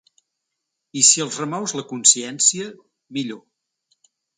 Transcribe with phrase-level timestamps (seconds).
[1.01, 2.75] I si els remous la consciència,
[3.21, 3.43] millor.